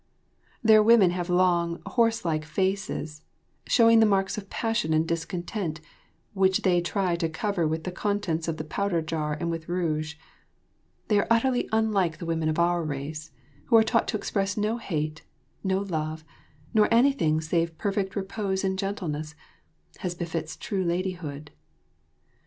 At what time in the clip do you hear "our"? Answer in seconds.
12.57-12.83